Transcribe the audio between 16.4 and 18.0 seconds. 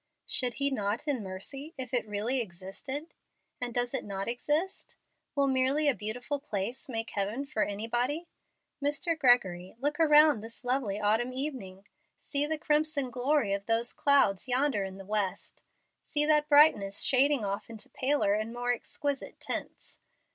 brightness shading off into